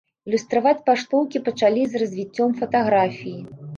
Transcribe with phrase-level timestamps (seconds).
[0.29, 3.37] Ілюстраваць паштоўкі пачалі з развіццём фатаграфіі.